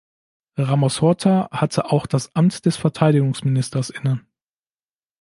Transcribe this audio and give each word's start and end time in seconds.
Ramos-Horta 0.57 1.47
hatte 1.51 1.91
auch 1.91 2.07
das 2.07 2.35
Amt 2.35 2.65
des 2.65 2.75
Verteidigungsministers 2.75 3.91
inne. 3.91 4.25